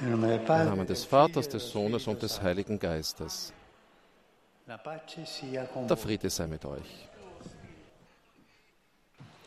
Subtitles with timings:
[0.00, 3.52] Im Namen des Vaters, des Sohnes und des Heiligen Geistes.
[4.66, 7.08] Der Friede sei mit euch.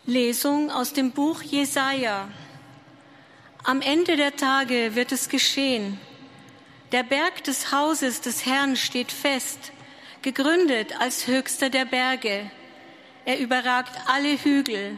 [0.05, 2.29] Lesung aus dem Buch Jesaja.
[3.63, 5.99] Am Ende der Tage wird es geschehen.
[6.91, 9.71] Der Berg des Hauses des Herrn steht fest,
[10.23, 12.49] gegründet als höchster der Berge.
[13.25, 14.97] Er überragt alle Hügel.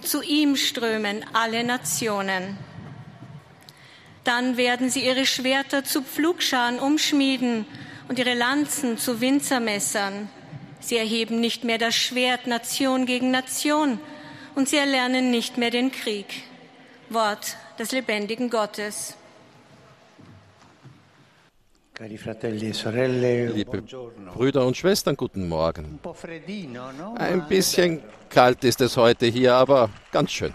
[0.00, 2.58] Zu ihm strömen alle Nationen.
[4.28, 7.64] Dann werden sie ihre Schwerter zu Pflugscharen umschmieden
[8.08, 10.28] und ihre Lanzen zu Winzermessern.
[10.80, 13.98] Sie erheben nicht mehr das Schwert Nation gegen Nation
[14.54, 16.26] und sie erlernen nicht mehr den Krieg.
[17.08, 19.16] Wort des lebendigen Gottes.
[21.98, 23.82] E Liebe
[24.34, 25.98] Brüder und Schwestern, guten Morgen.
[27.16, 30.52] Ein bisschen kalt ist es heute hier, aber ganz schön.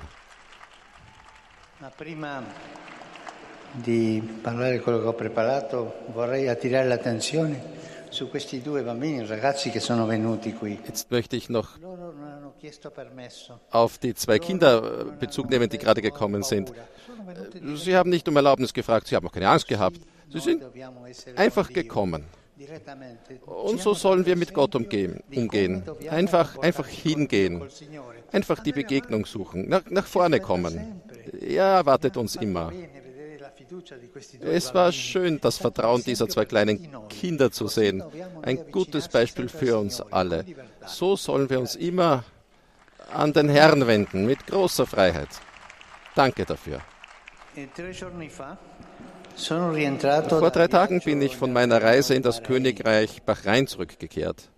[3.74, 7.72] Di parlare quello che ho preparato, vorrei attirare l'attenzione
[8.10, 10.80] su questi due bambini, ragazzi che sono venuti qui.
[10.86, 11.80] Jetzt möchte ich noch
[13.72, 16.72] auf die zwei Kinder Bezug nehmen, die gerade gekommen sind.
[17.76, 20.00] Sie haben nicht um Erlaubnis gefragt, sie haben auch keine Angst gehabt.
[20.30, 20.64] Sie sind
[21.36, 22.24] einfach gekommen.
[23.46, 25.22] Und so sollen wir mit Gott umgehen.
[25.36, 25.84] umgehen.
[26.10, 27.64] Einfach, einfach hingehen.
[28.32, 29.68] Einfach die Begegnung suchen.
[29.68, 31.02] Nach, nach vorne kommen.
[31.42, 32.72] Er erwartet uns immer.
[34.42, 38.04] Es war schön, das Vertrauen dieser zwei kleinen Kinder zu sehen.
[38.42, 40.46] Ein gutes Beispiel für uns alle.
[40.86, 42.24] So sollen wir uns immer
[43.12, 45.30] an den Herrn wenden, mit großer Freiheit.
[46.16, 46.82] Danke dafür.
[49.36, 54.50] Vor drei Tagen bin ich von meiner Reise in das Königreich Bahrain zurückgekehrt,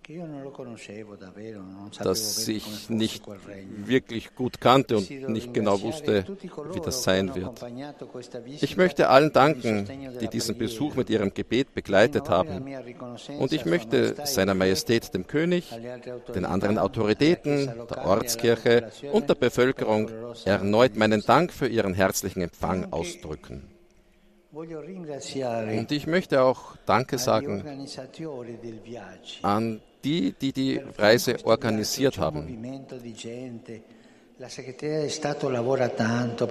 [2.02, 3.24] das ich nicht
[3.84, 6.24] wirklich gut kannte und nicht genau wusste,
[6.72, 7.64] wie das sein wird.
[8.60, 9.88] Ich möchte allen danken,
[10.20, 12.64] die diesen Besuch mit ihrem Gebet begleitet haben.
[13.38, 15.70] Und ich möchte seiner Majestät dem König,
[16.34, 20.10] den anderen Autoritäten, der Ortskirche und der Bevölkerung
[20.44, 23.75] erneut meinen Dank für ihren herzlichen Empfang ausdrücken.
[24.56, 27.62] Und ich möchte auch Danke sagen
[29.42, 32.62] an die, die die Reise organisiert haben.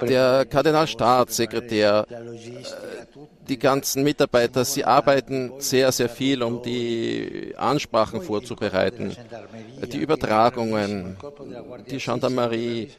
[0.08, 2.16] Der Kardinalstaatssekretär, äh,
[3.48, 9.16] die ganzen Mitarbeiter, sie arbeiten sehr, sehr viel, um die Ansprachen vorzubereiten,
[9.92, 11.18] die Übertragungen,
[11.90, 12.90] die Gendarmerie,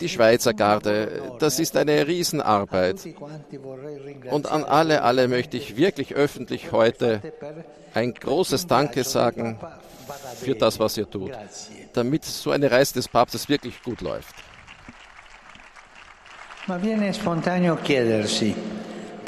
[0.00, 1.36] die Schweizer Garde.
[1.38, 2.96] Das ist eine Riesenarbeit.
[4.30, 7.20] Und an alle, alle möchte ich wirklich öffentlich heute
[7.94, 9.58] ein großes Danke sagen
[10.40, 11.32] für das, was ihr tut,
[11.92, 14.34] damit so eine Reise des Papstes wirklich gut läuft.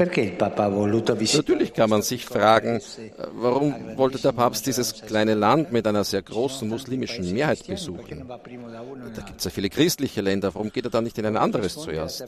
[0.00, 2.81] Natürlich kann man sich fragen,
[3.33, 8.27] warum wollte der Papst dieses kleine Land mit einer sehr großen muslimischen Mehrheit besuchen?
[8.27, 11.75] Da gibt es ja viele christliche Länder, warum geht er dann nicht in ein anderes
[11.75, 12.25] zuerst?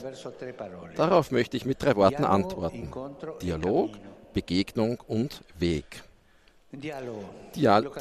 [0.95, 2.91] Darauf möchte ich mit drei Worten antworten.
[3.41, 3.91] Dialog,
[4.33, 6.03] Begegnung und Weg.
[6.73, 7.99] Dialog.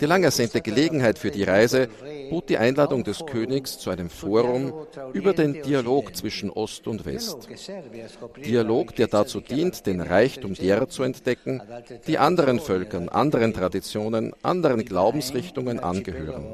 [0.00, 1.88] Die lang ersehnte Gelegenheit für die Reise
[2.28, 4.72] bot die Einladung des Königs zu einem Forum
[5.14, 7.48] über den Dialog zwischen Ost und West.
[8.44, 11.62] Dialog, der dazu dient, den Reichtum derer zu entdecken,
[12.06, 16.44] die anderen Völkern, anderen Traditionen, anderen Glaubensrichtungen angehören.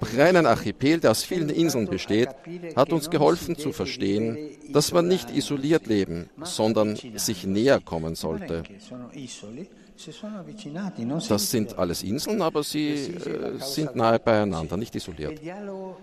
[0.00, 2.30] Bahrain, ein Archipel, der aus vielen Inseln besteht,
[2.74, 4.38] hat uns geholfen zu verstehen,
[4.72, 8.62] dass man nicht isoliert leben, sondern sich näher kommen sollte.
[11.28, 15.40] Das sind alles Inseln, aber sie äh, sind nahe beieinander, nicht isoliert.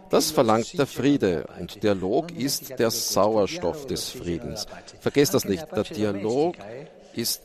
[0.09, 4.65] Das verlangt der Friede und Dialog ist der Sauerstoff des Friedens.
[4.99, 6.55] Vergesst das nicht, der Dialog
[7.13, 7.41] ist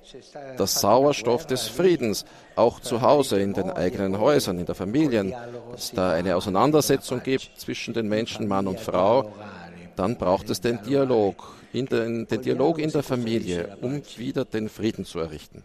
[0.59, 2.25] der Sauerstoff des Friedens,
[2.57, 5.33] auch zu Hause, in den eigenen Häusern, in der Familien.
[5.71, 9.33] Dass es da eine Auseinandersetzung gibt zwischen den Menschen, Mann und Frau,
[9.97, 15.05] dann braucht es den Dialog, den, den Dialog in der Familie, um wieder den Frieden
[15.05, 15.63] zu errichten.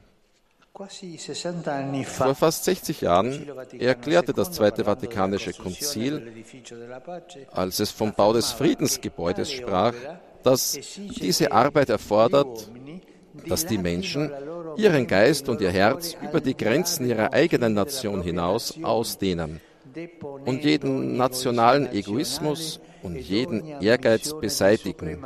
[2.04, 3.48] Vor fast 60 Jahren
[3.80, 6.44] erklärte das Zweite Vatikanische Konzil,
[7.52, 9.94] als es vom Bau des Friedensgebäudes sprach,
[10.44, 10.78] dass
[11.22, 12.70] diese Arbeit erfordert,
[13.48, 14.32] dass die Menschen
[14.76, 19.62] ihren Geist und ihr Herz über die Grenzen ihrer eigenen Nation hinaus ausdehnen
[20.46, 25.24] und jeden nationalen Egoismus und jeden Ehrgeiz beseitigen,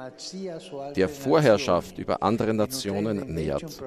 [0.95, 3.81] der Vorherrschaft über andere Nationen nähert.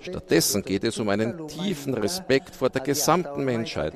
[0.00, 3.94] Stattdessen geht es um einen tiefen Respekt vor der gesamten Menschheit,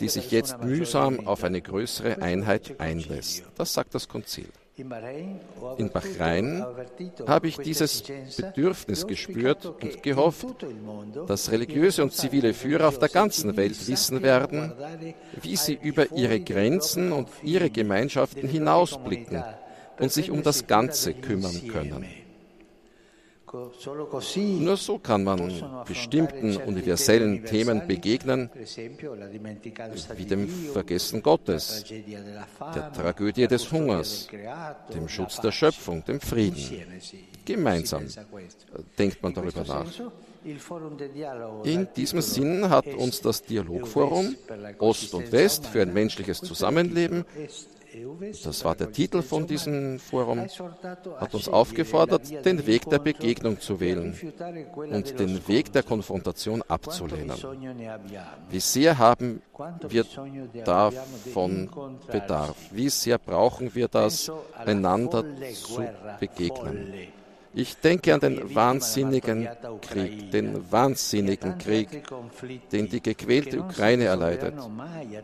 [0.00, 3.44] die sich jetzt mühsam auf eine größere Einheit einlässt.
[3.56, 4.48] Das sagt das Konzil.
[4.78, 6.64] In Bahrain
[7.26, 8.04] habe ich dieses
[8.36, 10.46] Bedürfnis gespürt und gehofft,
[11.26, 14.72] dass religiöse und zivile Führer auf der ganzen Welt wissen werden,
[15.42, 19.42] wie sie über ihre Grenzen und ihre Gemeinschaften hinausblicken
[19.98, 22.06] und sich um das Ganze kümmern können.
[23.50, 25.52] Nur so kann man
[25.86, 28.50] bestimmten universellen Themen begegnen,
[30.16, 31.84] wie dem Vergessen Gottes,
[32.74, 34.28] der Tragödie des Hungers,
[34.92, 36.84] dem Schutz der Schöpfung, dem Frieden.
[37.44, 38.06] Gemeinsam
[38.98, 39.86] denkt man darüber nach.
[41.64, 44.36] In diesem Sinn hat uns das Dialogforum
[44.78, 47.24] Ost und West für ein menschliches Zusammenleben
[48.44, 50.46] das war der Titel von diesem Forum,
[51.18, 54.16] hat uns aufgefordert, den Weg der Begegnung zu wählen
[54.90, 57.36] und den Weg der Konfrontation abzulehnen.
[58.50, 59.42] Wie sehr haben
[59.88, 60.04] wir
[60.64, 61.68] davon
[62.10, 62.56] Bedarf?
[62.70, 64.30] Wie sehr brauchen wir das,
[64.64, 65.82] einander zu
[66.20, 67.08] begegnen?
[67.54, 69.48] Ich denke an den wahnsinnigen
[69.80, 72.04] Krieg, den wahnsinnigen Krieg,
[72.70, 74.54] den die gequälte Ukraine erleidet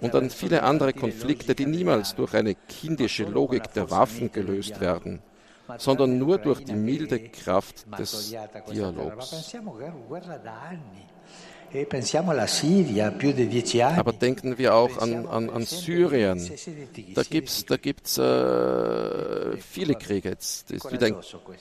[0.00, 5.20] und an viele andere Konflikte, die niemals durch eine kindische Logik der Waffen gelöst werden,
[5.78, 8.34] sondern nur durch die milde Kraft des
[8.70, 9.54] Dialogs.
[11.74, 11.86] E
[13.82, 16.38] Aber denken wir auch an, an, an Syrien.
[17.14, 20.28] Da gibt es da gibt's, äh, viele Kriege.
[20.28, 21.16] Jetzt ist wieder ein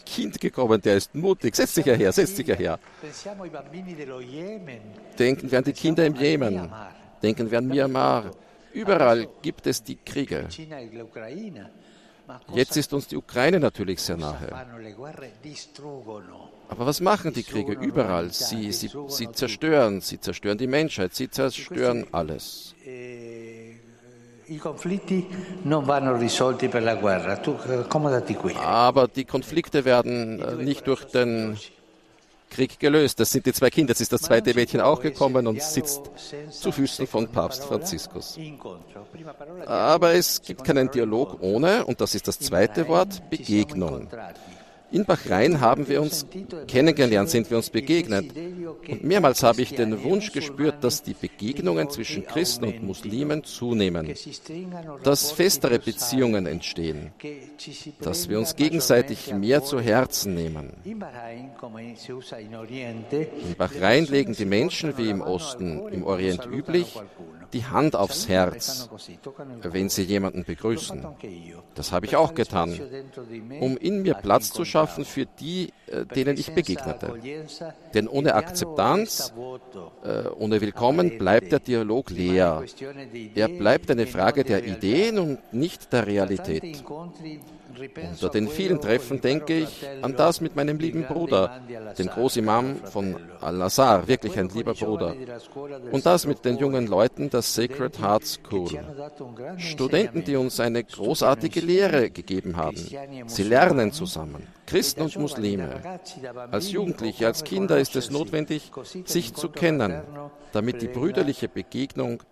[0.06, 1.56] Kind gekommen, der ist mutig.
[1.56, 2.80] Setz dich her, setz dich her.
[5.18, 6.72] Denken wir an die Kinder im Jemen.
[7.24, 8.32] Denken wir an Myanmar.
[8.72, 10.48] Überall gibt es die Kriege.
[12.54, 14.50] Jetzt ist uns die Ukraine natürlich sehr nahe.
[16.70, 18.32] Aber was machen die Kriege überall?
[18.32, 22.76] Sie, sie, sie zerstören, sie zerstören die Menschheit, sie zerstören alles.
[28.58, 31.58] Aber die Konflikte werden äh, nicht durch den
[32.54, 33.20] Krieg gelöst.
[33.20, 33.92] Das sind die zwei Kinder.
[33.92, 36.12] Jetzt ist das zweite Mädchen auch gekommen und sitzt
[36.52, 38.38] zu Füßen von Papst Franziskus.
[39.66, 44.08] Aber es gibt keinen Dialog ohne, und das ist das zweite Wort, Begegnung.
[44.94, 46.28] In Bahrain haben wir uns
[46.68, 48.26] kennengelernt, sind wir uns begegnet.
[48.88, 54.14] Und mehrmals habe ich den Wunsch gespürt, dass die Begegnungen zwischen Christen und Muslimen zunehmen,
[55.04, 57.12] dass festere Beziehungen entstehen,
[58.02, 60.74] dass wir uns gegenseitig mehr zu Herzen nehmen.
[60.84, 61.00] In
[63.58, 67.00] Bahrain legen die Menschen wie im Osten, im Orient üblich,
[67.54, 68.90] die Hand aufs Herz,
[69.62, 71.06] wenn sie jemanden begrüßen.
[71.76, 72.80] Das habe ich auch getan,
[73.60, 77.14] um in mir Platz zu schaffen für die, äh, denen ich begegnete.
[77.94, 79.34] Denn ohne Akzeptanz,
[80.04, 82.64] äh, ohne Willkommen bleibt der Dialog leer.
[83.36, 86.84] Er bleibt eine Frage der Ideen und nicht der Realität.
[88.12, 91.62] Unter den vielen Treffen denke ich an das mit meinem lieben Bruder,
[91.98, 95.16] den Großimam von Al-Azhar, wirklich ein lieber Bruder.
[95.92, 98.70] Und das mit den jungen Leuten der Sacred Heart School.
[99.58, 102.78] Studenten, die uns eine großartige Lehre gegeben haben.
[103.28, 105.82] Sie lernen zusammen, Christen und Muslime.
[106.52, 108.72] Als Jugendliche, als Kinder ist es notwendig,
[109.06, 110.02] sich zu kennen,
[110.52, 112.24] damit die brüderliche Begegnung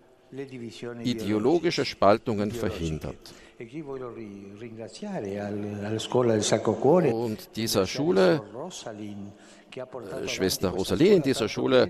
[1.02, 3.34] ideologische Spaltungen verhindert.
[7.12, 8.42] Und dieser Schule,
[9.74, 11.88] äh, Schwester Rosalie in dieser Schule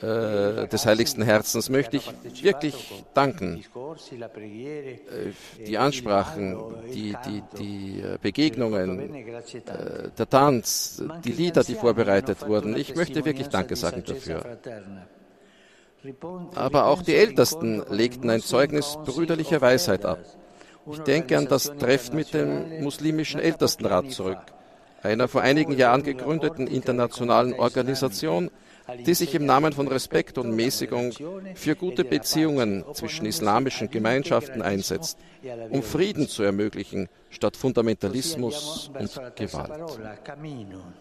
[0.00, 3.64] des Heiligsten Herzens möchte ich wirklich danken.
[4.44, 6.58] Äh, die Ansprachen,
[6.92, 12.76] die, die, die äh, Begegnungen, äh, der Tanz, die Lieder, die vorbereitet wurden.
[12.76, 14.58] Ich möchte wirklich Danke sagen dafür.
[16.54, 20.18] Aber auch die Ältesten legten ein Zeugnis brüderlicher Weisheit ab.
[20.90, 24.40] Ich denke an das Treffen mit dem muslimischen Ältestenrat zurück,
[25.02, 28.50] einer vor einigen Jahren gegründeten internationalen Organisation,
[29.06, 31.12] die sich im Namen von Respekt und Mäßigung
[31.54, 35.18] für gute Beziehungen zwischen islamischen Gemeinschaften einsetzt,
[35.70, 39.98] um Frieden zu ermöglichen statt Fundamentalismus und Gewalt.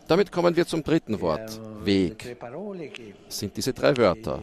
[0.08, 2.38] Damit kommen wir zum dritten Wort, Weg.
[3.26, 4.42] Das sind diese drei Wörter,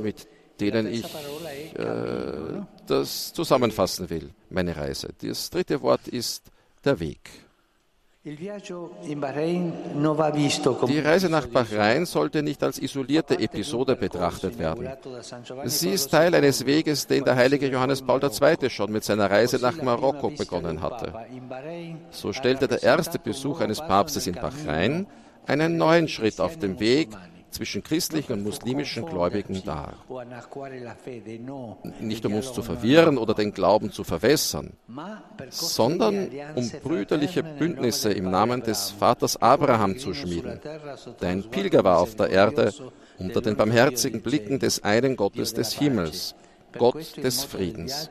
[0.00, 0.28] mit
[0.60, 1.04] denen ich
[1.74, 1.86] äh,
[2.86, 5.08] das zusammenfassen will, meine Reise.
[5.22, 6.50] Das dritte Wort ist
[6.84, 7.30] der Weg.
[8.22, 8.36] Die
[10.98, 14.90] Reise nach Bahrain sollte nicht als isolierte Episode betrachtet werden.
[15.64, 18.68] Sie ist Teil eines Weges, den der heilige Johannes Paul II.
[18.68, 21.14] schon mit seiner Reise nach Marokko begonnen hatte.
[22.10, 25.06] So stellte der erste Besuch eines Papstes in Bahrain
[25.46, 27.08] einen neuen Schritt auf dem Weg
[27.50, 29.94] zwischen christlichen und muslimischen Gläubigen dar.
[32.00, 34.72] Nicht um uns zu verwirren oder den Glauben zu verwässern,
[35.50, 40.60] sondern um brüderliche Bündnisse im Namen des Vaters Abraham zu schmieden,
[41.20, 42.72] der ein Pilger war auf der Erde
[43.18, 46.34] unter den barmherzigen Blicken des einen Gottes des Himmels
[46.78, 48.08] Gott des Friedens.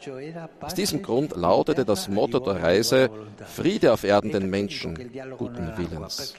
[0.59, 3.09] Aus diesem Grund lautete das Motto der Reise
[3.45, 4.95] Friede auf Erden den Menschen
[5.37, 6.35] guten Willens.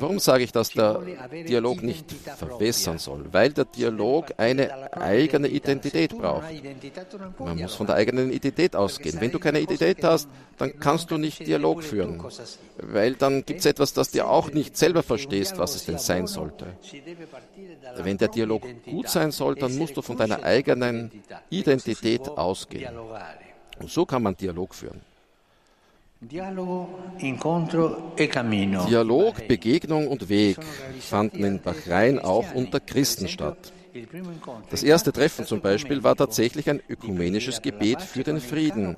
[0.00, 1.00] Warum sage ich, dass der
[1.48, 3.24] Dialog nicht verwässern soll?
[3.32, 6.46] Weil der Dialog eine eigene Identität braucht.
[7.38, 9.20] Man muss von der eigenen Identität ausgehen.
[9.20, 12.22] Wenn du keine Identität hast, dann kannst du nicht Dialog führen.
[12.78, 16.26] Weil dann gibt es etwas, das dir auch nicht selber verstehst, was es denn sein
[16.26, 16.66] sollte.
[17.96, 21.10] Wenn der Dialog gut sein soll, dann musst du von deiner eigenen
[21.50, 22.94] Identität ausgehen.
[23.80, 25.00] Und so kann man Dialog führen.
[26.20, 26.88] Dialog,
[29.46, 30.58] Begegnung und Weg
[30.98, 33.72] fanden in Bahrain auch unter Christen statt.
[34.70, 38.96] Das erste Treffen zum Beispiel war tatsächlich ein ökumenisches Gebet für den Frieden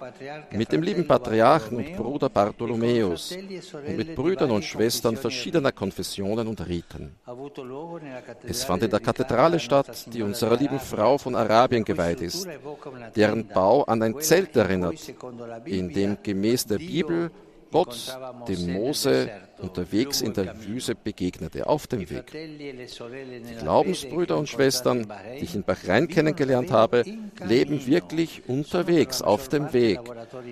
[0.52, 6.66] mit dem lieben Patriarchen und Bruder Bartholomäus und mit Brüdern und Schwestern verschiedener Konfessionen und
[6.66, 7.16] Riten.
[8.45, 12.49] Es fand in der Kathedrale statt, die unserer lieben Frau von Arabien geweiht ist,
[13.16, 15.12] deren Bau an ein Zelt erinnert,
[15.64, 17.30] in dem gemäß der Bibel
[17.71, 19.30] Gott dem Mose
[19.62, 22.33] unterwegs in der Wüste begegnete, auf dem Weg.
[22.33, 25.07] Die Glaubensbrüder und Schwestern,
[25.38, 27.05] die ich in Bahrain kennengelernt habe,
[27.45, 30.00] leben wirklich unterwegs, auf dem Weg.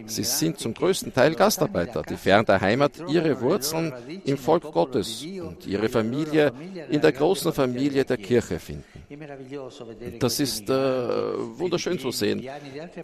[0.07, 3.93] Sie sind zum größten Teil Gastarbeiter, die fern der Heimat ihre Wurzeln
[4.25, 6.53] im Volk Gottes und ihre Familie
[6.91, 8.85] in der großen Familie der Kirche finden.
[10.19, 12.47] Das ist äh, wunderschön zu sehen.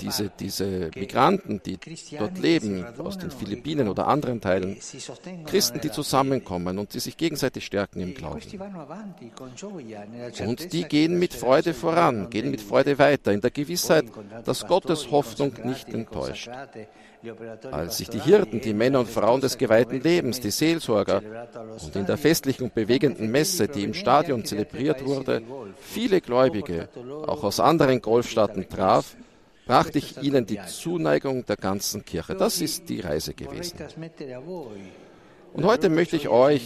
[0.01, 1.79] Diese, diese Migranten, die
[2.19, 4.77] dort leben, aus den Philippinen oder anderen Teilen,
[5.47, 8.41] Christen, die zusammenkommen und die sich gegenseitig stärken im Glauben.
[10.47, 14.05] Und die gehen mit Freude voran, gehen mit Freude weiter, in der Gewissheit,
[14.45, 16.51] dass Gottes Hoffnung nicht enttäuscht.
[17.71, 21.23] Als sich die Hirten, die Männer und Frauen des geweihten Lebens, die Seelsorger
[21.83, 25.43] und in der festlichen und bewegenden Messe, die im Stadion zelebriert wurde,
[25.81, 26.89] viele Gläubige,
[27.27, 29.17] auch aus anderen Golfstaaten traf,
[29.67, 32.35] brachte ich ihnen die Zuneigung der ganzen Kirche.
[32.35, 33.79] Das ist die Reise gewesen.
[35.55, 36.63] Und heute möchte ich euch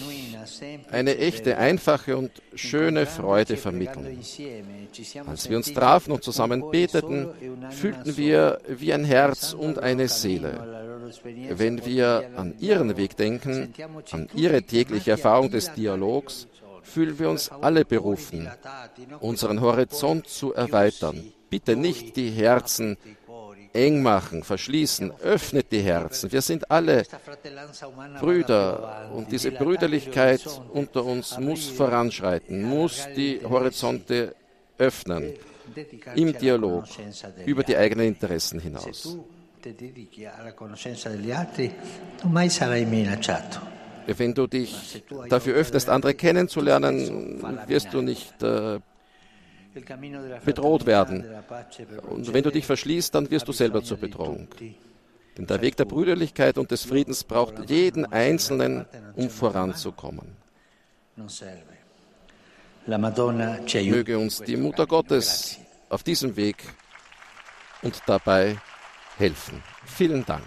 [0.90, 4.18] eine echte, einfache und schöne Freude vermitteln.
[5.26, 7.28] Als wir uns trafen und zusammen beteten,
[7.70, 11.12] fühlten wir wie ein Herz und eine Seele.
[11.50, 13.74] Wenn wir an ihren Weg denken,
[14.10, 16.48] an ihre tägliche Erfahrung des Dialogs,
[16.82, 18.48] fühlen wir uns alle berufen,
[19.20, 21.30] unseren Horizont zu erweitern.
[21.50, 22.96] Bitte nicht die Herzen
[23.78, 26.30] eng machen, verschließen, öffnet die Herzen.
[26.32, 27.04] Wir sind alle
[28.20, 30.42] Brüder und diese Brüderlichkeit
[30.72, 34.34] unter uns muss voranschreiten, muss die Horizonte
[34.78, 35.34] öffnen
[36.14, 36.84] im Dialog
[37.46, 39.16] über die eigenen Interessen hinaus.
[44.06, 48.80] Wenn du dich dafür öffnest, andere kennenzulernen, wirst du nicht äh,
[50.44, 51.24] bedroht werden.
[52.08, 54.48] Und wenn du dich verschließt, dann wirst du selber zur Bedrohung.
[55.36, 60.36] Denn der Weg der Brüderlichkeit und des Friedens braucht jeden Einzelnen, um voranzukommen.
[62.86, 65.58] Möge uns die Mutter Gottes
[65.88, 66.56] auf diesem Weg
[67.82, 68.56] und dabei
[69.16, 69.62] helfen.
[69.86, 70.46] Vielen Dank.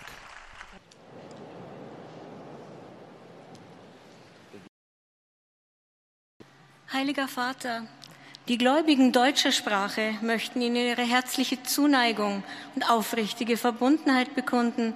[6.91, 7.87] Heiliger Vater,
[8.51, 12.43] die Gläubigen deutscher Sprache möchten Ihnen ihre herzliche Zuneigung
[12.75, 14.93] und aufrichtige Verbundenheit bekunden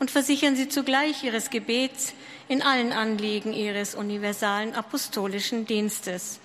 [0.00, 2.14] und versichern Sie zugleich Ihres Gebets
[2.48, 6.40] in allen Anliegen Ihres universalen apostolischen Dienstes.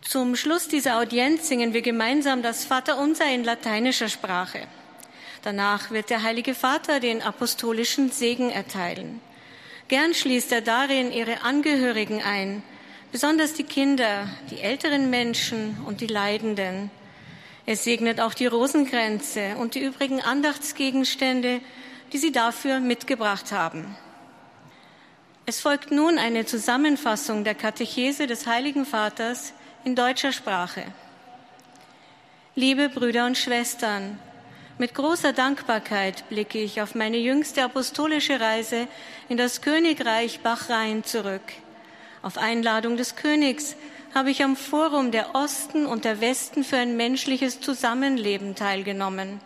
[0.00, 4.66] Zum Schluss dieser Audienz singen wir gemeinsam das Vaterunser in lateinischer Sprache.
[5.42, 9.20] Danach wird der Heilige Vater den apostolischen Segen erteilen.
[9.90, 12.62] Gern schließt er darin ihre Angehörigen ein,
[13.10, 16.92] besonders die Kinder, die älteren Menschen und die Leidenden.
[17.66, 21.60] Er segnet auch die Rosenkränze und die übrigen Andachtsgegenstände,
[22.12, 23.96] die sie dafür mitgebracht haben.
[25.44, 30.84] Es folgt nun eine Zusammenfassung der Katechese des Heiligen Vaters in deutscher Sprache.
[32.54, 34.20] Liebe Brüder und Schwestern,
[34.80, 38.88] mit großer Dankbarkeit blicke ich auf meine jüngste apostolische Reise
[39.28, 41.42] in das Königreich Bahrain zurück.
[42.22, 43.76] Auf Einladung des Königs
[44.14, 49.42] habe ich am Forum der Osten und der Westen für ein menschliches Zusammenleben teilgenommen.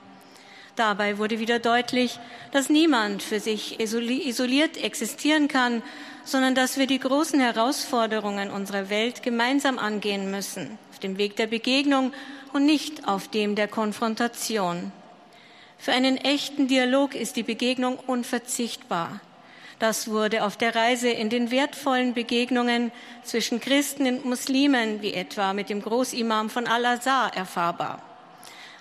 [0.76, 2.20] Dabei wurde wieder deutlich,
[2.52, 5.82] dass niemand für sich isoliert existieren kann,
[6.24, 11.48] sondern dass wir die großen Herausforderungen unserer Welt gemeinsam angehen müssen, auf dem Weg der
[11.48, 12.12] Begegnung
[12.52, 14.92] und nicht auf dem der Konfrontation.
[15.84, 19.20] Für einen echten Dialog ist die Begegnung unverzichtbar.
[19.78, 22.90] Das wurde auf der Reise in den wertvollen Begegnungen
[23.22, 28.00] zwischen Christen und Muslimen, wie etwa mit dem Großimam von Al-Azhar, erfahrbar.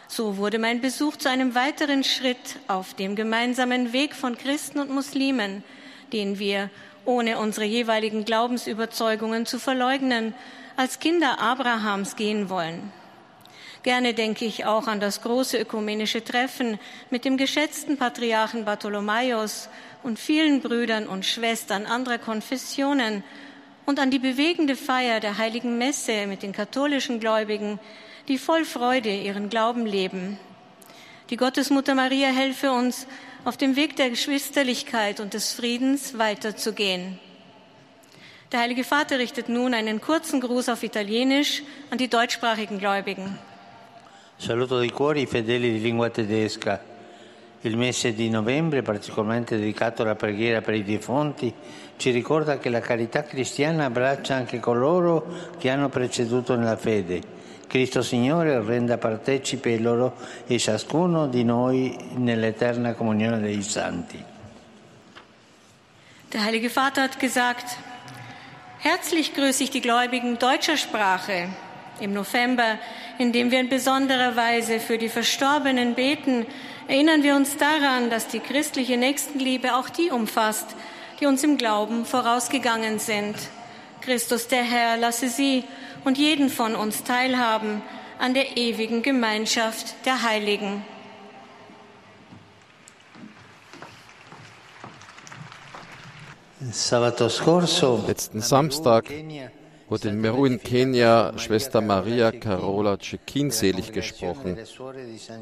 [0.08, 4.90] So wurde mein Besuch zu einem weiteren Schritt auf dem gemeinsamen Weg von Christen und
[4.90, 5.62] Muslimen,
[6.14, 6.70] den wir,
[7.04, 10.34] ohne unsere jeweiligen Glaubensüberzeugungen zu verleugnen,
[10.78, 12.94] als Kinder Abrahams gehen wollen.
[13.84, 19.68] Gerne denke ich auch an das große ökumenische Treffen mit dem geschätzten Patriarchen Bartholomäus
[20.04, 23.26] und vielen Brüdern und Schwestern anderer Konfessionen
[23.86, 27.78] und an die bewegende Feier der heiligen Messe mit den katholischen Gläubigen,
[28.30, 30.40] die voll Freude ihren Glauben leben.
[31.30, 33.06] Die Gottesmutter Maria helfe uns,
[33.44, 37.20] auf dem Weg der Geschwisterlichkeit und des Friedens weiterzugehen.
[38.54, 43.38] Der Heilige Vater richtet nun einen kurzen Gruß auf Italienisch an die deutschsprachigen Gläubigen.
[44.44, 46.78] Saluto di cuore i fedeli di lingua tedesca.
[47.62, 51.54] Il mese di novembre, particolarmente dedicato alla preghiera per i defunti,
[51.96, 55.26] ci ricorda che la carità cristiana abbraccia anche coloro
[55.58, 57.22] che hanno preceduto nella fede.
[57.68, 64.22] Cristo Signore renda partecipe loro e ciascuno di noi nell'eterna comunione dei santi.
[66.32, 67.78] Der Heilige Vater hat gesagt,
[68.80, 71.63] herzlich grüße ich die Gläubigen deutscher Sprache
[72.00, 72.78] im November
[73.18, 76.46] indem wir in besonderer Weise für die Verstorbenen beten,
[76.88, 80.68] erinnern wir uns daran, dass die christliche Nächstenliebe auch die umfasst,
[81.20, 83.36] die uns im Glauben vorausgegangen sind.
[84.02, 85.64] Christus der Herr lasse sie
[86.04, 87.82] und jeden von uns teilhaben
[88.20, 90.84] an der ewigen Gemeinschaft der Heiligen.
[98.08, 99.06] Letzten Samstag
[99.90, 104.58] wurde in Meru in Kenia Schwester Maria Carola Cekin selig gesprochen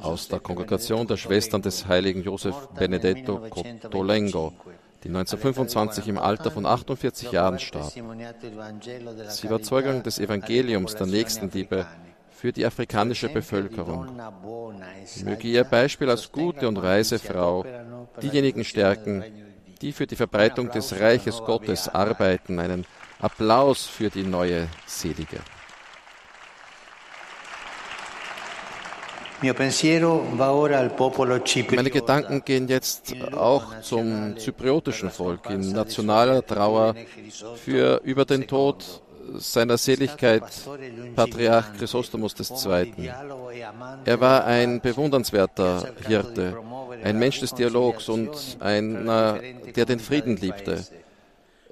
[0.01, 4.53] aus der Kongregation der Schwestern des heiligen Josef Benedetto Cotolengo,
[5.03, 7.91] die 1925 im Alter von 48 Jahren starb.
[7.91, 11.85] Sie war Zeugin des Evangeliums der Nächstenliebe
[12.31, 14.07] für die afrikanische Bevölkerung.
[15.23, 17.65] Möge ihr Beispiel als gute und weise Frau
[18.21, 19.23] diejenigen stärken,
[19.81, 22.85] die für die Verbreitung des Reiches Gottes arbeiten, einen
[23.21, 25.37] Applaus für die neue Selige.
[29.43, 29.63] Meine
[31.89, 36.93] Gedanken gehen jetzt auch zum zypriotischen Volk in nationaler Trauer
[37.63, 39.01] für über den Tod
[39.35, 40.43] seiner Seligkeit
[41.15, 43.11] Patriarch Chrysostomos II.
[44.05, 46.57] Er war ein bewundernswerter Hirte,
[47.03, 49.39] ein Mensch des Dialogs und einer,
[49.75, 50.83] der den Frieden liebte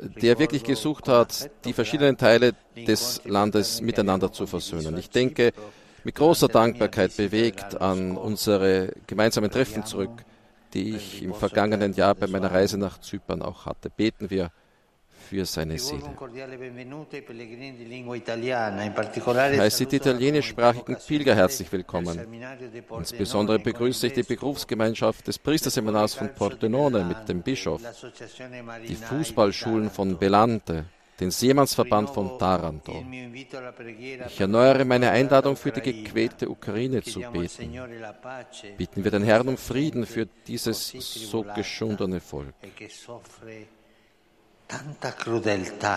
[0.01, 4.97] der wirklich gesucht hat, die verschiedenen Teile des Landes miteinander zu versöhnen.
[4.97, 5.51] Ich denke,
[6.03, 10.23] mit großer Dankbarkeit bewegt an unsere gemeinsamen Treffen zurück,
[10.73, 13.89] die ich im vergangenen Jahr bei meiner Reise nach Zypern auch hatte.
[13.89, 14.51] Beten wir
[15.30, 16.02] für seine Seele.
[19.54, 22.20] Ich heiße die italienischsprachigen Pilger herzlich willkommen.
[22.98, 27.82] Insbesondere begrüße ich die Berufsgemeinschaft des Priesterseminars von Pordenone mit dem Bischof,
[28.88, 30.86] die Fußballschulen von Belante,
[31.20, 33.06] den Seemannsverband von Taranto.
[34.28, 37.78] Ich erneuere meine Einladung für die gequälte Ukraine zu beten.
[38.78, 42.56] Bitten wir den Herrn um Frieden für dieses so geschundene Volk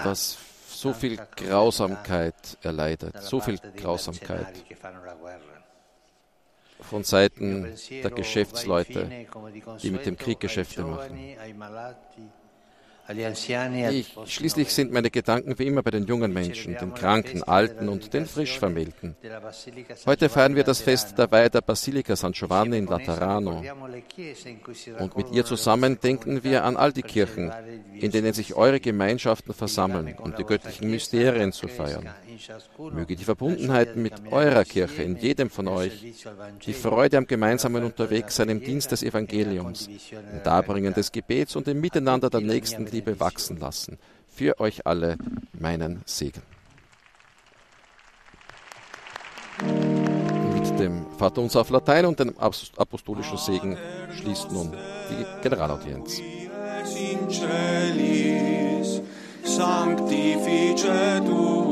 [0.05, 4.65] das so viel Grausamkeit erleidet, so viel Grausamkeit
[6.81, 9.27] von Seiten der Geschäftsleute,
[9.83, 11.19] die mit dem Krieg Geschäfte machen.
[13.09, 18.15] Ich, schließlich sind meine Gedanken wie immer bei den jungen Menschen, den Kranken, Alten und
[18.15, 19.17] den Frischvermählten.
[20.07, 23.63] Heute feiern wir das Fest der Weihe der Basilika San Giovanni in Laterano.
[24.99, 27.53] Und mit ihr zusammen denken wir an all die Kirchen,
[27.99, 32.09] in denen sich eure Gemeinschaften versammeln, um die göttlichen Mysterien zu feiern.
[32.93, 36.15] Möge die Verbundenheit mit eurer Kirche in jedem von euch,
[36.67, 41.81] die Freude am gemeinsamen Unterwegssein im Dienst des Evangeliums, im Darbringen des Gebets und im
[41.81, 43.99] Miteinander der Nächstenliebe wachsen lassen.
[44.29, 45.17] Für euch alle
[45.53, 46.43] meinen Segen.
[50.55, 53.77] Mit dem Vaterunser auf Latein und dem apostolischen Segen
[54.17, 56.21] schließt nun die Generalaudienz.
[59.45, 61.72] sanctificetur nomen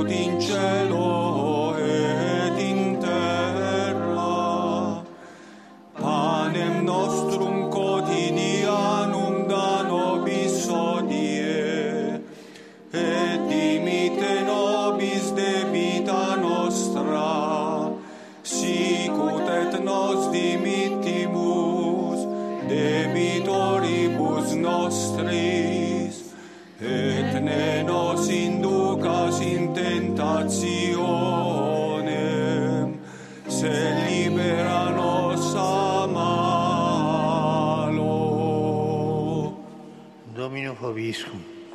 [0.00, 0.29] 注定。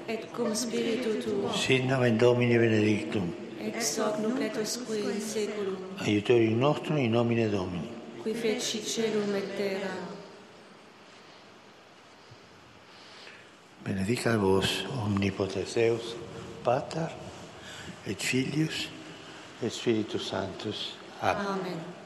[0.08, 1.52] et cum spiritu tuo.
[1.54, 3.34] Sit nomen Domini benedictum.
[3.60, 5.78] Ex hoc nunc et usque in saeculum.
[6.00, 7.90] Aiutorium nostrum in nomine Domini.
[8.22, 9.94] Qui feci celum et terra.
[13.84, 16.16] Benedicat vos omnipotens Deus,
[16.64, 17.10] Pater
[18.08, 18.90] et Filius
[19.62, 20.98] et Spiritus Sanctus.
[21.22, 21.46] Amen.
[21.46, 22.05] Amen.